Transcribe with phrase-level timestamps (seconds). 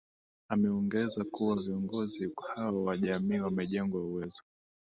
[0.49, 4.41] Ameongeza kuwa viongozi hao wa jamii wamejengewa uwezo